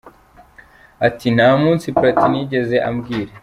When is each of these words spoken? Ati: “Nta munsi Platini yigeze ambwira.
Ati: 1.07 1.27
“Nta 1.35 1.49
munsi 1.63 1.85
Platini 1.97 2.37
yigeze 2.41 2.75
ambwira. 2.89 3.31